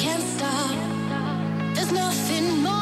can't 0.00 0.22
stop. 0.22 1.74
There's 1.74 1.92
nothing 1.92 2.62
more. 2.62 2.79